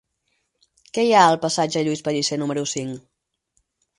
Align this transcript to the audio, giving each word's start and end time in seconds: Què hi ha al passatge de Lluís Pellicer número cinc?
Què 0.97 1.03
hi 1.07 1.11
ha 1.17 1.25
al 1.33 1.37
passatge 1.43 1.77
de 1.77 1.85
Lluís 1.87 2.03
Pellicer 2.09 2.39
número 2.45 2.65
cinc? 2.75 3.05